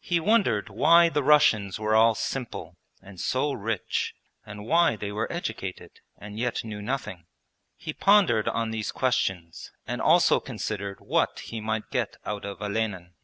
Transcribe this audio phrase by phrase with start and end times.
[0.00, 4.12] He wondered why the Russians were all 'simple' and so rich,
[4.44, 7.24] and why they were educated, and yet knew nothing.
[7.78, 13.14] He pondered on these questions and also considered what he might get out of Olenin.